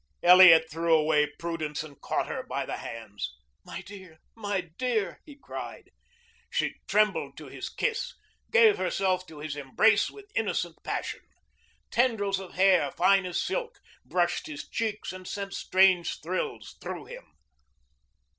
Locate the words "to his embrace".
9.27-10.09